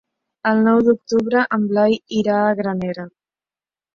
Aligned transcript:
El 0.51 0.61
nou 0.67 0.79
d'octubre 0.85 1.43
en 1.59 1.67
Blai 1.73 1.99
irà 2.21 2.39
a 2.47 2.57
Granera. 2.61 3.05